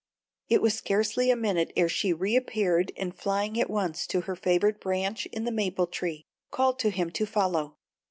It 0.49 0.63
was 0.63 0.73
scarcely 0.73 1.29
a 1.29 1.35
minute 1.35 1.71
ere 1.75 1.87
she 1.87 2.11
reappeared, 2.11 2.91
and, 2.97 3.13
flying 3.15 3.59
at 3.61 3.69
once 3.69 4.07
to 4.07 4.21
her 4.21 4.35
favorite 4.35 4.81
branch 4.81 5.27
in 5.27 5.43
the 5.43 5.51
maple 5.51 5.85
tree, 5.85 6.25
called 6.49 6.79
to 6.79 6.89
him 6.89 7.11
to 7.11 7.25
follow. 7.27 7.77